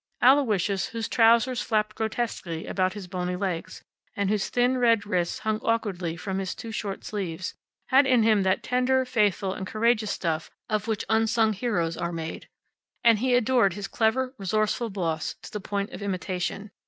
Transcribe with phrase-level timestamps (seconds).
[0.19, 3.83] Aloysius, whose trousers flapped grotesquely about his bony legs,
[4.15, 7.53] and whose thin red wrists hung awkwardly from his too short sleeves,
[7.89, 12.49] had in him that tender, faithful and courageous stuff of which unsung heroes are made.
[13.03, 16.71] And he adored his clever, resourceful boss to the point of imitation.